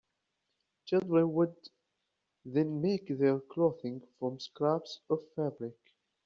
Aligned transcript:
Children 0.85 1.31
would 1.33 1.55
then 2.43 2.81
make 2.81 3.03
their 3.19 3.39
clothing 3.39 4.01
from 4.17 4.39
scraps 4.39 4.99
of 5.11 5.19
fabric. 5.35 5.77